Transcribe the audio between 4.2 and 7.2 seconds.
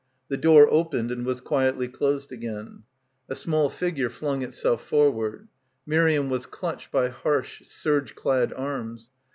BACKWATER flung itself forward. Miriam was clutched by